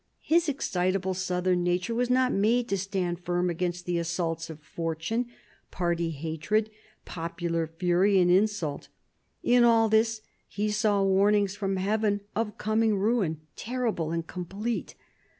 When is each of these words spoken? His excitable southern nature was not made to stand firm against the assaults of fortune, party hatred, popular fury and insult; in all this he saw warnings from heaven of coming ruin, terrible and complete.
His 0.23 0.49
excitable 0.49 1.13
southern 1.13 1.61
nature 1.63 1.93
was 1.93 2.09
not 2.09 2.33
made 2.33 2.67
to 2.69 2.77
stand 2.79 3.19
firm 3.19 3.51
against 3.51 3.85
the 3.85 3.99
assaults 3.99 4.49
of 4.49 4.59
fortune, 4.59 5.27
party 5.69 6.09
hatred, 6.09 6.71
popular 7.05 7.67
fury 7.67 8.19
and 8.19 8.31
insult; 8.31 8.87
in 9.43 9.63
all 9.63 9.89
this 9.89 10.21
he 10.47 10.71
saw 10.71 11.03
warnings 11.03 11.55
from 11.55 11.75
heaven 11.75 12.21
of 12.35 12.57
coming 12.57 12.97
ruin, 12.97 13.41
terrible 13.55 14.11
and 14.11 14.25
complete. 14.25 14.95